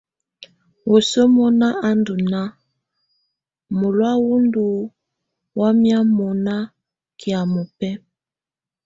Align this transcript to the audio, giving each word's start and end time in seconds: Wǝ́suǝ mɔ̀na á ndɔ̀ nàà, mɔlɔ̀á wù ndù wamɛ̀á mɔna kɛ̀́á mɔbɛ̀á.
Wǝ́suǝ 0.89 1.23
mɔ̀na 1.35 1.67
á 1.87 1.89
ndɔ̀ 1.99 2.17
nàà, 2.31 2.55
mɔlɔ̀á 3.79 4.13
wù 4.25 4.33
ndù 4.45 4.63
wamɛ̀á 5.57 5.99
mɔna 6.17 6.55
kɛ̀́á 7.19 7.41
mɔbɛ̀á. 7.53 7.95